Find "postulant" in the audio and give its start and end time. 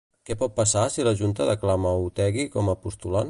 2.87-3.19